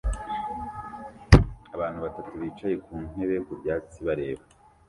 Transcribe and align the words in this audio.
Abantu 1.75 1.99
batatu 2.05 2.31
bicaye 2.41 2.75
ku 2.85 2.93
ntebe 3.07 3.35
ku 3.45 3.51
byatsi 3.59 3.97
bareba 4.07 4.43